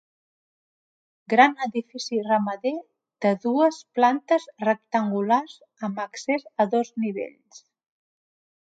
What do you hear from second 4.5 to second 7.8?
rectangulars amb accés a dos nivells.